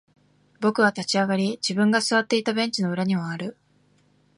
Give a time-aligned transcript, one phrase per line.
[0.59, 3.57] 僕は立ち上がり、自分が座っていたベンチの裏に回る。